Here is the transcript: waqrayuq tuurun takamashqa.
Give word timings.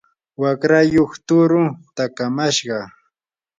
waqrayuq 0.41 1.11
tuurun 1.27 1.69
takamashqa. 1.95 2.77